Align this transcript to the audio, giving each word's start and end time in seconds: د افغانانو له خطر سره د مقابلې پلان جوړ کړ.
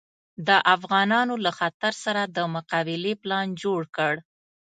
د 0.47 0.49
افغانانو 0.75 1.33
له 1.45 1.51
خطر 1.59 1.93
سره 2.03 2.21
د 2.25 2.37
مقابلې 2.55 3.13
پلان 3.21 3.47
جوړ 3.63 3.81
کړ. 3.97 4.13